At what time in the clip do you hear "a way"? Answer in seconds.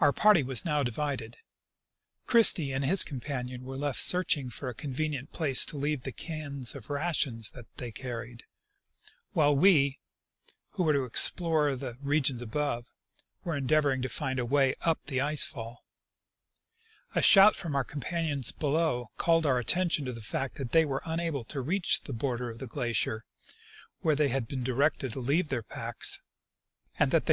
14.38-14.74